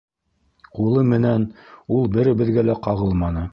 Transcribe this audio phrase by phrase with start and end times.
[0.77, 1.45] Ҡулы менән
[1.99, 3.49] ул беребеҙгә лә ҡағылманы.